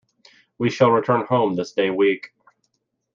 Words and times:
We 0.57 0.71
shall 0.71 0.89
return 0.89 1.27
home 1.27 1.53
this 1.55 1.73
day 1.73 1.91
week. 1.91 2.33